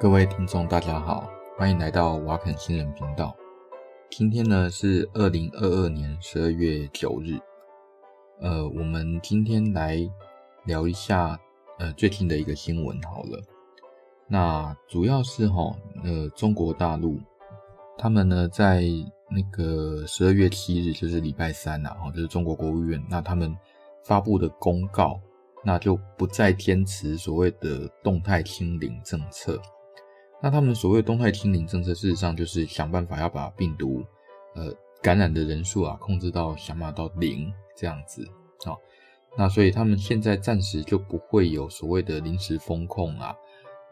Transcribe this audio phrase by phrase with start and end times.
[0.00, 3.36] 各位听众，大家好，欢迎来到瓦肯新人频道。
[4.08, 7.38] 今天呢是二零二二年十二月九日，
[8.40, 9.98] 呃，我们今天来
[10.64, 11.38] 聊一下
[11.78, 13.38] 呃最近的一个新闻好了。
[14.26, 17.20] 那主要是齁，呃，中国大陆
[17.98, 18.82] 他们呢在
[19.28, 23.54] 那个十二月七日，就是礼拜三呐，哈，就是中国国务院那他们
[24.02, 25.20] 发布的公告，
[25.62, 29.60] 那就不再坚持所谓的动态清零政策。
[30.42, 34.02] 那他们所谓的动态清零政策，事实上就是想办法要把病毒，
[34.54, 38.26] 呃，感染的人数啊控制到想办法到零这样子，
[38.64, 38.78] 好，
[39.36, 43.36] 那所以他们现在暂时就不会有所谓的临时封控啊，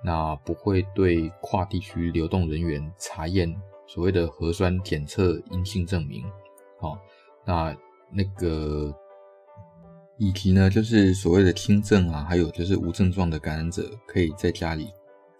[0.03, 3.55] 那不会对跨地区流动人员查验
[3.87, 6.25] 所谓的核酸检测阴性证明，
[6.81, 6.99] 好，
[7.45, 7.77] 那
[8.11, 8.95] 那个
[10.17, 14.89] 以及呢，就是所谓的轻症啊，还有就是无症状的感染者可以在家里。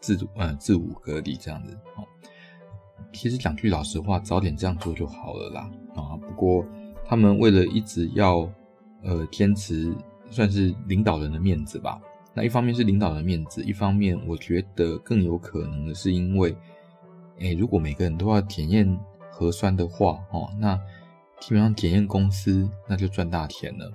[0.01, 2.05] 自主呃自我隔离这样子，哦，
[3.13, 6.17] 其实讲句老实话，早点这样做就好了啦啊。
[6.17, 6.65] 不过
[7.05, 8.49] 他们为了一直要
[9.03, 9.93] 呃坚持，
[10.31, 12.01] 算是领导人的面子吧。
[12.35, 16.57] 那一方面是领导人的面子，一方面我觉得更有可能的是因为，
[17.41, 18.99] 哎，如果每个人都要检验
[19.31, 20.77] 核酸的话，哦，那
[21.41, 23.93] 基本上检验公司那就赚大钱了，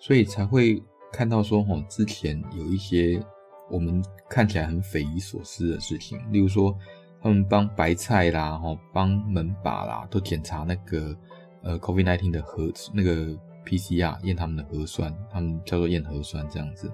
[0.00, 0.82] 所以才会
[1.12, 3.22] 看到说，哦，之前有一些。
[3.70, 6.76] 我们看起来很匪夷所思的事情，例如说，
[7.20, 11.16] 他们帮白菜啦，哈，帮门把啦，都检查那个
[11.62, 16.90] 呃，COVID-19 的核那个 PCR 验他们的核酸，他们叫做验核酸这样子，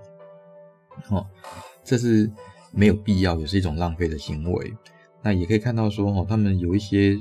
[1.11, 1.27] 哦，
[1.85, 2.31] 这是
[2.73, 4.73] 没有必要，也是一种浪费的行为。
[5.23, 7.17] 那也可以看到说，哦，他们有一些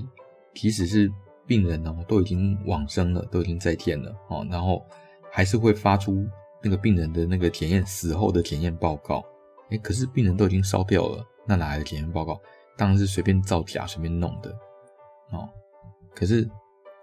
[0.53, 1.11] 即使是
[1.45, 4.83] 病人哦，都已经往生了，都已经再见了，哦，然后
[5.31, 6.25] 还是会发出
[6.61, 9.23] 那个病人的那个检验死后的检验报告。
[9.73, 12.39] 哎，可是病人都已经烧掉了，那哪来的检验报告？
[12.77, 14.51] 当然是随便造假、随便弄的
[15.31, 15.49] 哦。
[16.15, 16.47] 可是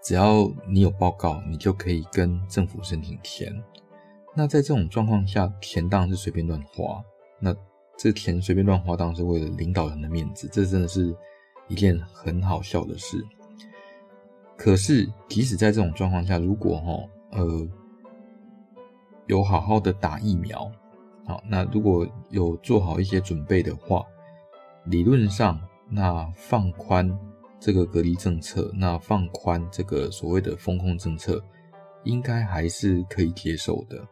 [0.01, 3.53] 只要你有报告，你就可以跟政府申请钱。
[4.33, 7.03] 那在这种状况下，钱当然是随便乱花。
[7.41, 7.53] 那
[7.97, 10.47] 这钱随便乱花，当然是为了领导人的面子。
[10.49, 11.13] 这真的是
[11.67, 13.21] 一件很好笑的事。
[14.57, 17.67] 可是即使在这种状况下，如果哈呃
[19.27, 20.71] 有好好的打疫苗。
[21.25, 24.03] 好，那如果有做好一些准备的话，
[24.85, 25.59] 理论上，
[25.89, 27.09] 那放宽
[27.59, 31.41] 这个隔离政策，那放宽这个所谓的封控政策，
[32.03, 34.03] 应该还是可以接受的。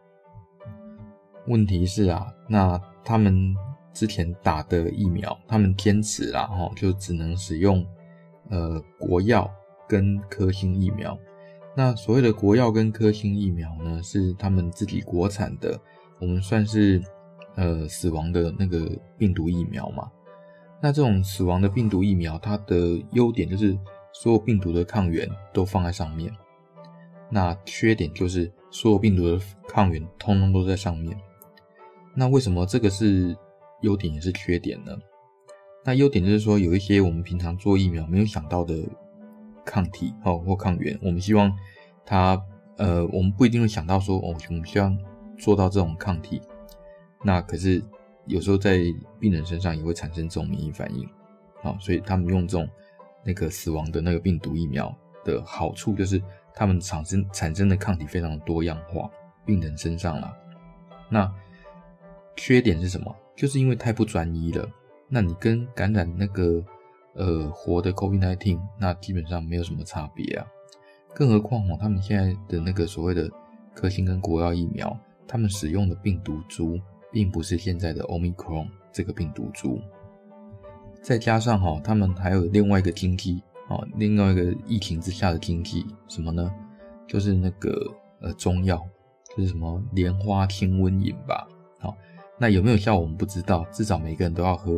[1.48, 3.54] 问题是啊，那他们
[3.92, 7.84] 之前打的疫苗，他们坚持啦，哈，就只能使用
[8.50, 9.50] 呃国药
[9.88, 11.18] 跟科兴疫苗。
[11.76, 15.78] 那所谓的国药跟科兴疫苗呢，是他们自己国产的。
[16.20, 17.02] 我们算是
[17.56, 20.10] 呃死亡的那个病毒疫苗嘛？
[20.82, 23.76] 那这种死亡的病毒疫苗，它的优点就是
[24.12, 26.32] 所有病毒的抗原都放在上面。
[27.28, 31.16] 那缺点就是所有病毒的抗原通通都在上面。
[32.14, 33.36] 那为什么这个是
[33.82, 34.96] 优点也是缺点呢？
[35.84, 38.74] 那优点就是说有一些我们平常做疫苗没有想到的
[39.64, 41.54] 抗体哦或抗原，我们希望
[42.04, 42.42] 它
[42.78, 44.98] 呃我们不一定会想到说哦我们希望。
[45.40, 46.40] 做到这种抗体，
[47.24, 47.82] 那可是
[48.26, 48.78] 有时候在
[49.18, 51.08] 病人身上也会产生这种免疫反应，
[51.62, 52.68] 啊，所以他们用这种
[53.24, 56.22] 那个死亡的那个病毒疫苗的好处就是，
[56.54, 59.10] 他们产生产生的抗体非常多样化，
[59.46, 60.36] 病人身上啦。
[61.08, 61.32] 那
[62.36, 63.16] 缺点是什么？
[63.34, 64.68] 就是因为太不专一了。
[65.08, 66.62] 那你跟感染那个
[67.14, 70.46] 呃活的 COVID-19，那基本上没有什么差别啊。
[71.14, 73.28] 更何况哦，他们现在的那个所谓的
[73.74, 74.96] 科兴跟国药疫苗。
[75.30, 76.76] 他们使用的病毒株
[77.12, 79.80] 并不是现在的 Omicron 这个病毒株，
[81.00, 86.52] 再加上哈，他们还有另外一个经济，哦，另外一个疫情之下的经济什么呢？
[87.06, 87.70] 就是那个
[88.20, 88.84] 呃中药，
[89.36, 91.46] 就是什么莲花清瘟饮吧，
[91.78, 91.96] 好，
[92.36, 94.72] 那有没有效我们不知道，至少每个人都要喝，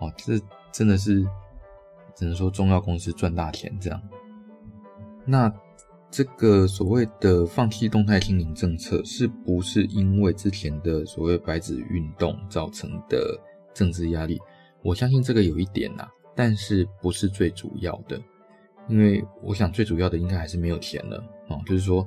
[0.00, 0.36] 哦，这
[0.72, 1.24] 真的是
[2.16, 4.02] 只能说中药公司赚大钱这样，
[5.24, 5.54] 那。
[6.12, 13.40] 这个所谓的放弃动态清零政策，是不是因为之前的所谓白纸运动造成的
[13.72, 14.38] 政治压力？
[14.82, 16.06] 我相信这个有一点呐，
[16.36, 18.20] 但是不是最主要的。
[18.88, 21.16] 因为我想最主要的应该还是没有钱了
[21.48, 22.06] 啊，就是说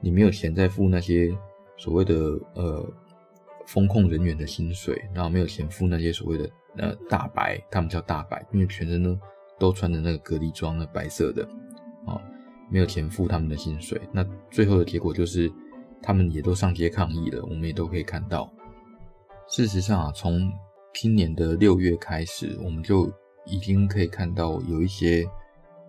[0.00, 1.34] 你没有钱再付那些
[1.78, 2.14] 所谓的
[2.54, 2.86] 呃
[3.66, 9.18] 风控人员的薪水，然后没有钱付那些所谓的呃大白，他们叫大白，因为全身都
[9.58, 11.42] 都穿着那个隔离装的白色的
[12.04, 12.20] 啊。
[12.68, 15.50] 没有钱付他们的薪水，那最后的结果就是
[16.02, 17.42] 他们也都上街抗议了。
[17.44, 18.52] 我们也都可以看到，
[19.48, 20.52] 事实上啊，从
[20.94, 23.10] 今年的六月开始，我们就
[23.44, 25.24] 已经可以看到有一些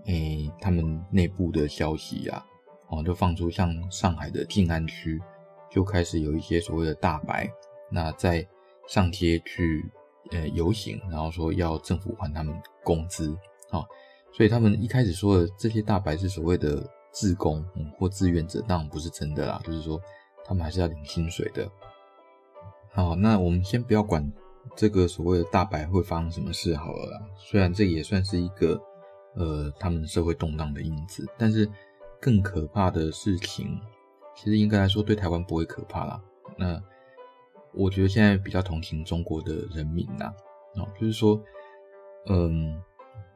[0.06, 2.46] 诶、他们内部的消息啊，
[2.90, 5.22] 哦，就放出像上海的静安区
[5.70, 7.50] 就开始有一些所谓的大白，
[7.92, 8.48] 那在
[8.88, 9.84] 上街去
[10.32, 13.36] 呃游行，然后说要政府还他们工资
[13.70, 13.84] 啊、
[14.32, 17.64] 所以他们一开始说的这些大白是所谓的志工、
[17.98, 20.00] 或志愿者，当然不是真的啦，就是说
[20.46, 21.70] 他们还是要领薪水的。
[22.92, 24.32] 好，那我们先不要管
[24.76, 27.22] 这个所谓的大白会发生什么事好了啦。
[27.36, 28.80] 虽然这也算是一个
[29.36, 31.70] 呃他们社会动荡的因子，但是
[32.22, 33.80] 更可怕的事情，
[34.36, 36.22] 其实应该来说对台湾不会可怕啦。
[36.58, 36.82] 那
[37.74, 40.34] 我觉得现在比较同情中国的人民呐，
[40.76, 41.40] 哦，就是说，
[42.28, 42.82] 嗯，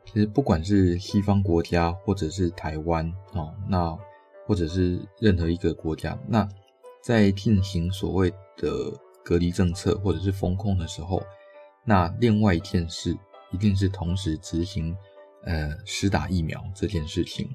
[0.05, 3.97] 其实不管是西方国家或者是台湾哦，那
[4.45, 6.47] 或者是任何一个国家，那
[7.01, 8.91] 在进行所谓的
[9.23, 11.21] 隔离政策或者是封控的时候，
[11.85, 13.17] 那另外一件事
[13.51, 14.95] 一定是同时执行，
[15.43, 17.49] 呃，施打疫苗这件事情。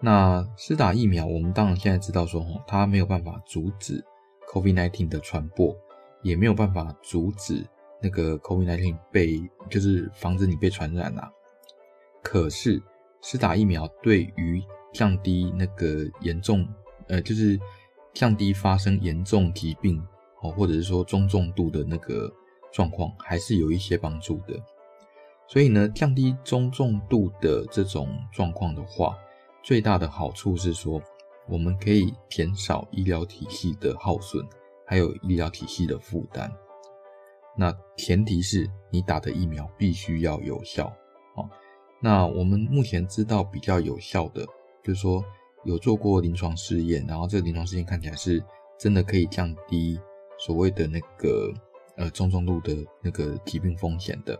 [0.00, 4.04] 那施打疫苗，我们当然现在知道说，它没有办法阻止
[4.52, 5.74] COVID-19 的传播，
[6.22, 7.64] 也没有办法阻止
[8.04, 11.32] 那个 COVID-19 被，就是防止你被传染啊。
[12.22, 12.82] 可是
[13.22, 14.62] 施打疫苗对于
[14.92, 16.68] 降低那个严重，
[17.08, 17.58] 呃，就是
[18.12, 19.98] 降低发生严重疾病
[20.42, 20.50] 哦。
[20.50, 22.30] 或者是说中重度的那个
[22.70, 24.54] 状况，还是有一些帮助的。
[25.48, 29.16] 所以呢，降低中重度的这种状况的话，
[29.62, 31.00] 最大的好处是说，
[31.48, 34.46] 我们可以减少医疗体系的耗损，
[34.86, 36.52] 还有医疗体系的负担。
[37.56, 40.86] 那前提是你打的疫苗必须要有效。
[41.36, 41.48] 哦，
[42.00, 44.44] 那我们目前知道比较有效的，
[44.82, 45.24] 就是说
[45.64, 48.42] 有做过临床试验，然后这个临床试验看起来是
[48.78, 50.00] 真的可以降低。
[50.36, 51.54] 所谓的那个
[51.96, 54.38] 呃中重度的那个疾病风险的，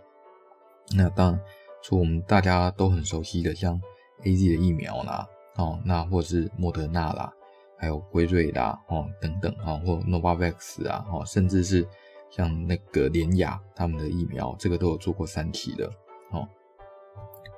[0.96, 1.40] 那当然
[1.84, 3.80] 除我们大家都很熟悉的像
[4.24, 5.24] AZ 的疫苗啦，
[5.54, 7.32] 哦，那或者是莫德纳啦，
[7.78, 11.86] 还有辉瑞啦，哦等等啊，或 Novavax 啊，哦，甚至是
[12.34, 15.86] 像那个联雅他们的疫苗，这个都有做过三期的，
[16.32, 16.48] 哦。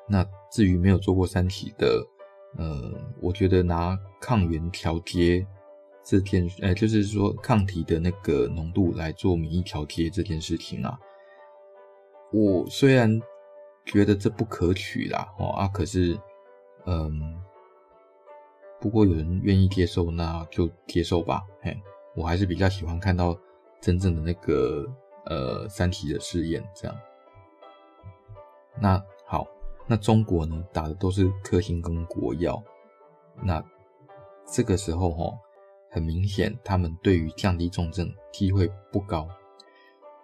[0.08, 2.06] 那至于没有做过三期的，
[2.58, 2.92] 呃，
[3.22, 5.46] 我觉得拿抗原调节。
[6.08, 10.96] 这件，呃，就是说抗体的那个浓度来做免疫调节这件事情啊，
[12.32, 13.20] 我虽然
[13.84, 16.16] 觉得这不可取啦，哦啊，可是，
[16.84, 17.42] 嗯，
[18.80, 21.76] 不过有人愿意接受，那就接受吧，嘿，
[22.14, 23.36] 我还是比较喜欢看到
[23.80, 24.86] 真正的那个
[25.26, 26.96] 呃三期的试验这样。
[28.80, 29.46] 那好，
[29.86, 32.62] 那中国呢打的都是科兴跟国药，
[33.42, 33.64] 那
[34.46, 35.38] 这个时候哈。
[35.88, 39.26] 很明显，他们对于降低重症机会不高。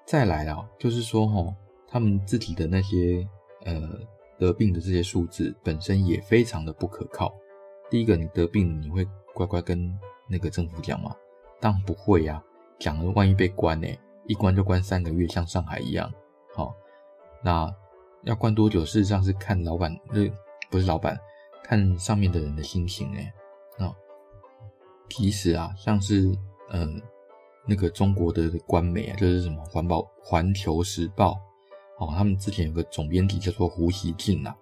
[0.04, 1.54] 再来啊，就是说齁，
[1.88, 3.26] 他们自己的那些
[3.64, 3.80] 呃
[4.38, 7.32] 得病的这些数字本身也非常的不可靠。
[7.88, 11.16] 第一个，你得病你会乖乖跟那个政府讲吗？
[11.58, 12.42] 当然不会呀，
[12.82, 13.86] 讲了万一被关呢，
[14.26, 16.12] 一关就关三个月，像上海一样。
[16.52, 16.74] 好，
[17.40, 17.72] 那
[18.24, 18.84] 要关多久？
[18.84, 20.28] 事实上是看老板，呃，
[20.68, 21.16] 不是老板，
[21.62, 23.32] 看上面的人的心情哎。
[25.08, 26.34] 其实啊，像是
[26.70, 26.88] 呃
[27.66, 31.38] 那个中国的官媒啊，就是什么环保环球时报
[31.98, 34.52] 哦，他们之前有个总编辑叫做胡锡进呐，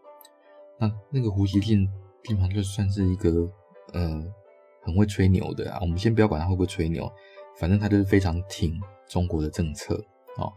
[0.77, 1.89] 那那个胡锡进
[2.25, 3.49] 基本上就算是一个
[3.93, 4.23] 呃
[4.83, 5.79] 很会吹牛的啊。
[5.81, 7.11] 我们先不要管他会不会吹牛，
[7.61, 9.95] 反正他就是非常挺中国的政策
[10.39, 10.51] 哦。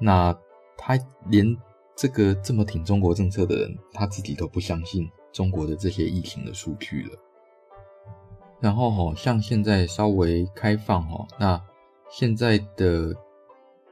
[0.00, 0.34] 那
[0.78, 1.54] 他连
[1.94, 7.18] 这个这么挺中国政策的人，他自己都不相信中国的这些疫情的数据了。
[8.58, 11.62] 然后哈，像现在稍微开放哈，那
[12.10, 13.14] 现在的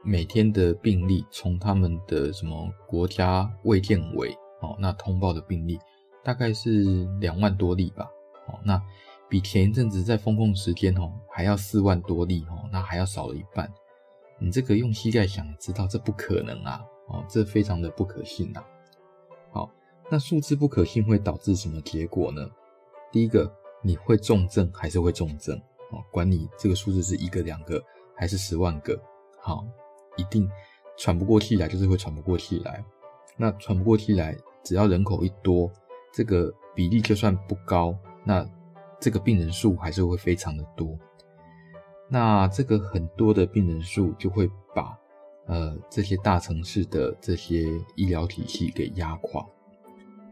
[0.03, 5.79] 每天的病例，从他们的什么国家卫健委哦，那通报的病例
[6.23, 6.83] 大概是
[7.19, 8.09] 两万多例吧，
[8.47, 8.81] 哦，那
[9.29, 13.71] 比前一阵子在封控时间哦还要四万多例哦，那还要少了一半。
[14.39, 18.63] 你这个用膝盖想也知道，这不可能啊，哦，这非常的不可信呐。
[19.51, 19.71] 好，
[20.09, 22.49] 那数字不可信会导致什么结果呢？
[23.11, 23.49] 第一个。
[23.81, 25.57] 你会重症还是会重症？
[25.91, 27.81] 哦，管你这个数字是一个、两个
[28.13, 29.01] 还是十万个，
[29.39, 29.65] 好，
[30.17, 30.51] 一定
[30.97, 32.83] 喘不过气来就是会喘不过气来。
[33.37, 35.71] 那喘不过气来，只要人口一多，
[36.13, 38.45] 这个比例就算不高，那
[38.99, 40.97] 这个病人数还是会非常的多。
[42.09, 44.97] 那这个很多的病人数就会把
[45.45, 47.65] 呃这些大城市的这些
[47.95, 49.45] 医疗体系给压垮。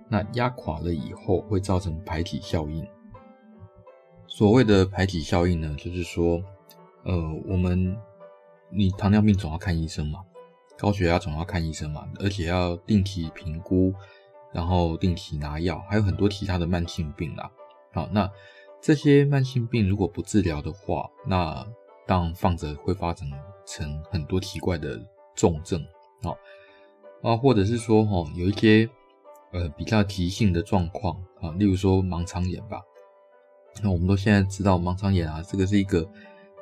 [0.09, 2.87] 那压垮了以后，会造成排挤效应。
[4.25, 6.41] 所谓的排挤效应呢，就是说，
[7.03, 7.97] 呃，我们
[8.69, 10.19] 你糖尿病总要看医生嘛，
[10.77, 13.93] 高血压总要看医生嘛，而且要定期评估，
[14.51, 17.51] 然后定期拿药，还有很多其他的慢性病啦。
[17.93, 18.29] 好，那
[18.87, 21.67] 这些慢性病如果不治疗的话，那
[22.05, 23.29] 当然放着会发展
[23.65, 24.97] 成很多奇怪的
[25.35, 25.85] 重症。
[26.21, 26.31] 啊，
[27.21, 28.89] 啊，或者是说哈，有一些
[29.51, 32.81] 呃比较急性的状况啊，例如说盲肠炎吧。
[33.83, 36.09] 那我们都现在知道盲肠炎啊，这个是一个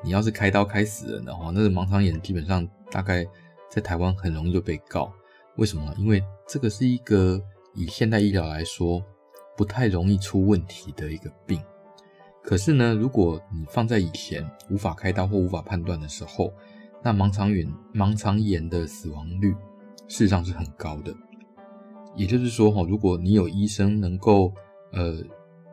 [0.04, 3.24] 你要是开刀开死人的话，那个盲肠炎基本上大概
[3.70, 5.14] 在台湾很容易就被告。
[5.58, 5.94] 为什么呢？
[6.00, 7.40] 因为这个是一个
[7.76, 9.00] 以现代医疗来说
[9.56, 11.62] 不太容易出问题的一个病。
[12.46, 16.54] 可是呢，如果你放在以前无法开刀或无法判断的时候，
[17.04, 19.52] 那盲肠炎盲肠炎的死亡率
[20.08, 21.14] 事实上是很高的。
[22.16, 24.54] 也就是说，哈，如果你有医生能够
[24.92, 25.22] 呃。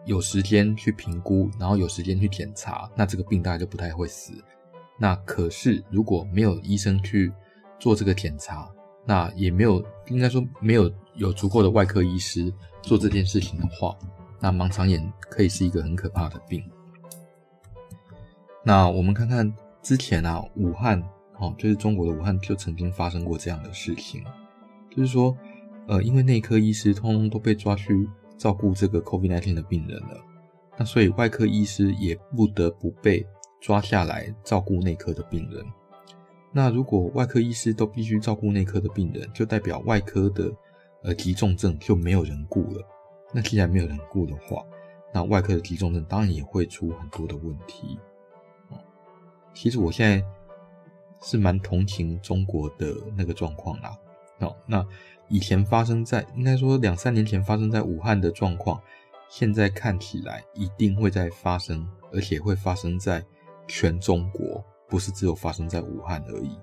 [0.04, 4.32] 有时间去评估，然后有时间去检查，那这个病大概就不太会死。
[4.98, 7.32] 那可是如果没有医生去
[7.78, 8.68] 做这个检查，
[9.06, 12.52] 那也没有，应该说没有有足够的外科医师
[12.82, 13.96] 做这件事情的话，
[14.42, 16.62] 那盲肠炎可以是一个很可怕的病。
[18.62, 21.02] 那我们看看之前啊，武汉
[21.38, 24.22] 哦，就是中国的武汉就曾经发生过这样的事情，
[24.90, 25.34] 就是说，
[25.86, 28.06] 呃，因为内科医师通通都被抓去。
[28.38, 30.20] 照顾这个 COVID-19 的病人了，
[30.76, 33.24] 那所以外科医师也不得不被
[33.60, 35.64] 抓下来照顾内科的病人。
[36.50, 40.50] 那如果外科医师都必须照顾内科的病人，就代表外科的
[41.04, 42.84] 呃急重症就没有人顾了。
[43.32, 44.64] 那既然没有人顾的话，
[45.12, 47.98] 那外科的急重症当然也会出很多的问题。
[49.54, 50.24] 其实我现在
[51.22, 53.96] 是蛮同情中国的那个状况啦。
[54.38, 54.86] 好，那。
[55.28, 58.78] 以前发生在，应该说两三年前发生在武汉的状况，
[59.30, 63.24] 现在看起来一定会再发生，而且会发生在
[63.66, 66.58] 全中国，不是只有发生在武汉而已。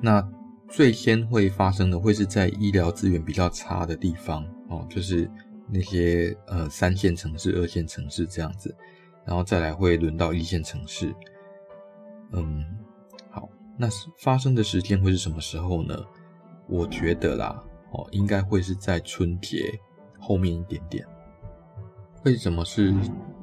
[0.00, 0.24] 那
[0.68, 5.30] 最先会发生的会是在医疗资源比较差的地方哦，就是
[5.68, 8.74] 那些呃三线城市、二线城市这样子，
[9.26, 11.14] 然后再来会轮到一线城市。
[12.32, 12.64] 嗯，
[13.30, 13.86] 好，那
[14.18, 15.94] 发生的时间会是什么时候呢？
[16.66, 19.78] 我觉得啦，哦，应该会是在春节
[20.18, 21.06] 后面一点点。
[22.24, 22.94] 为什么是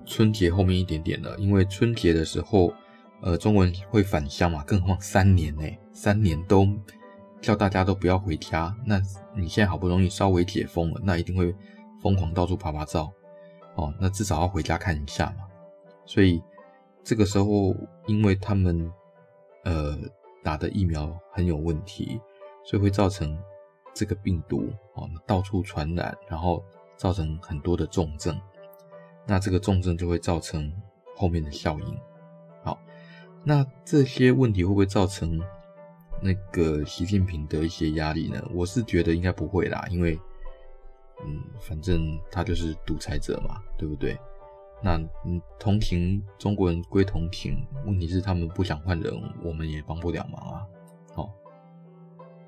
[0.06, 1.30] 春节后面一点点呢？
[1.38, 2.74] 因为春节的时候，
[3.22, 6.66] 呃，中国人会返乡嘛，更何况三年呢，三年都
[7.42, 8.76] 叫大家都不要回家。
[8.86, 9.00] 那
[9.36, 11.56] 你现在好不容易稍微解封了，那一定会
[12.02, 13.10] 疯狂到处趴趴走，
[13.76, 15.46] 哦，那至少要回家看一下嘛。
[16.06, 16.42] 所以
[17.04, 17.76] 这个时候，
[18.08, 18.92] 因为他们
[19.64, 19.98] 呃
[20.44, 22.20] 打的疫苗很有问题。
[22.66, 23.36] 所以会造成
[23.96, 26.64] 这个病毒哦到处传染，然后
[26.98, 28.40] 造成很多的重症。
[29.26, 30.72] 那这个重症就会造成
[31.16, 32.00] 后面的效应。
[32.62, 32.78] 好，
[33.44, 35.42] 那这些问题会不会造成
[36.22, 38.44] 那个习近平的一些压力呢？
[38.54, 40.20] 我是觉得应该不会啦，因为
[41.26, 44.18] 嗯，反正他就是独裁者嘛，对不对？
[44.82, 50.66] 那嗯，同情中国人归同情，问题是他们不想换人，我们也帮不了忙啊。
[51.14, 51.30] 好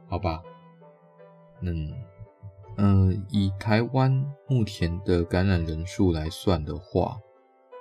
[0.08, 0.42] 好吧，
[1.60, 1.94] 嗯
[2.78, 7.20] 嗯、以台湾目前的感染人数来算的话，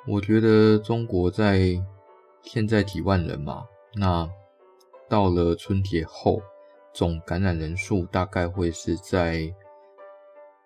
[0.06, 1.80] 我觉得中国在
[2.42, 4.28] 现在几万人嘛，那
[5.10, 6.40] 到了春节后，
[6.94, 9.52] 总感染人数大概会是在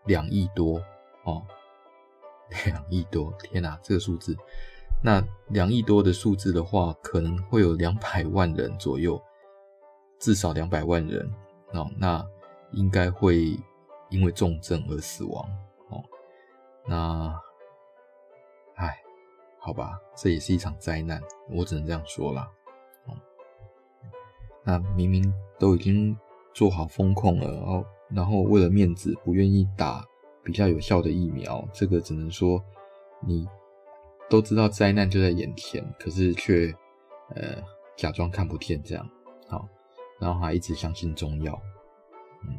[0.05, 0.79] 两亿多
[1.23, 1.43] 哦，
[2.67, 4.37] 两亿多，天哪，这个数字，
[5.03, 9.19] 那两亿多的数字的话，可能会有两百万人左右，
[10.19, 11.27] 至少两百万人。
[11.73, 12.23] 哦，那
[12.73, 13.59] 应该会
[14.11, 15.43] 因为重症而死亡
[15.89, 16.05] 哦。
[16.87, 17.35] 那，
[18.75, 19.03] 唉，
[19.59, 21.19] 好吧，这也是一场灾难，
[21.51, 22.47] 我只能这样说啦。
[24.65, 26.17] 那明明都已经
[26.53, 30.05] 做好封控了，然后然后为了面子不愿意打
[30.43, 32.63] 比较有效的疫苗，这个只能说
[33.21, 33.47] 你
[34.29, 36.75] 都知道灾难就在眼前，可是却
[37.35, 37.63] 呃
[37.97, 39.09] 假装看不见这样。
[39.49, 39.69] 好。
[40.21, 41.61] 然后还一直相信中药，
[42.45, 42.57] 嗯。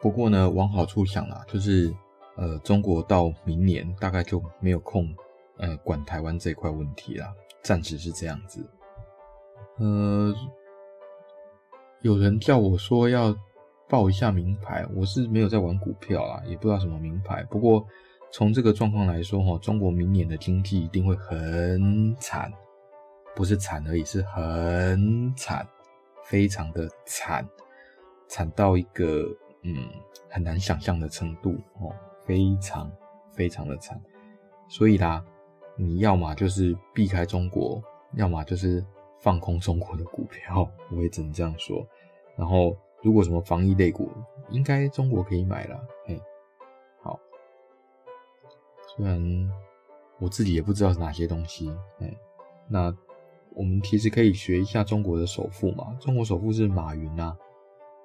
[0.00, 1.94] 不过呢，往好处想啦，就是
[2.36, 5.14] 呃，中国到明年大概就没有空
[5.58, 7.32] 呃管台湾这块问题啦，
[7.62, 8.64] 暂时是这样子。
[9.78, 10.34] 呃，
[12.00, 13.34] 有人叫我说要
[13.88, 17.42] 报一下名牌，我是没有在玩股票啊，也不知道什么名牌。
[17.44, 17.86] 不过
[18.30, 22.52] 从这个状况来说，哈，中国明年的经济一定会很惨。
[23.34, 25.66] 不是惨而已，是很惨，
[26.22, 27.48] 非常的惨，
[28.28, 29.26] 惨到一个
[29.62, 29.88] 嗯
[30.28, 32.92] 很难想象的程度哦，非常
[33.32, 33.98] 非常的惨。
[34.68, 35.24] 所以啦，
[35.76, 37.82] 你要么就是避开中国，
[38.14, 38.84] 要么就是
[39.20, 41.86] 放空中国的股票，我也只能这样说。
[42.36, 44.10] 然后，如果什么防疫类股，
[44.50, 45.80] 应该中国可以买了。
[46.06, 46.20] 嘿，
[47.02, 47.18] 好。
[48.96, 49.50] 虽然
[50.18, 52.14] 我自己也不知道是哪些东西，哎，
[52.68, 52.94] 那
[53.54, 55.96] 我们其实可以学一下中国的首富嘛。
[56.00, 57.36] 中国首富是马云啊，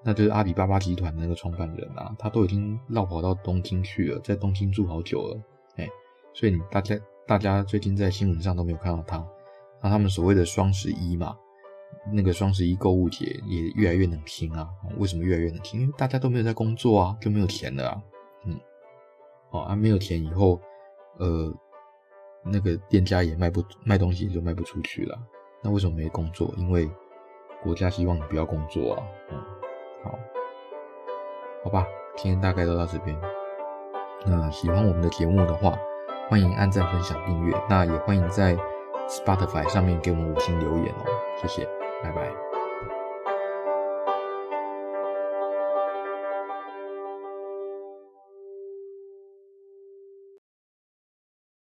[0.04, 5.42] 那就是阿里巴巴集团的那个创办人啊，他都已经绕跑到东京去了，在东京住好久了，
[5.76, 5.88] 哎，
[6.34, 9.24] 所以你大家大家最近在新闻上都没有看到他。
[9.82, 11.38] 那他们所谓的双十一嘛，
[12.14, 14.70] 那个双十一购物节也越来越冷清啊。
[14.98, 15.82] 为什么越来越冷清？
[15.82, 18.02] 因为大家都没有在工作啊，就没有钱了啊。
[18.46, 18.58] 嗯，
[19.52, 20.60] 哦啊，没有钱以后，
[21.18, 21.54] 呃，
[22.46, 25.20] 那个店家也卖不卖东西就卖不出去了。
[25.62, 26.54] 那为什么没工作？
[26.58, 26.90] 因为
[27.62, 29.04] 国家希望你不要工作啊。
[29.32, 29.38] 嗯，
[30.06, 30.18] 好，
[31.66, 33.20] 好吧，今天大概都到这边。
[34.26, 35.78] 那喜欢我们的节目的话，
[36.30, 37.56] 欢迎按赞、分享、订阅。
[37.70, 38.56] 那也欢迎在
[39.08, 41.06] Spotify 上面给我们五星留言哦，
[41.42, 41.68] 谢谢，
[42.04, 42.47] 拜拜。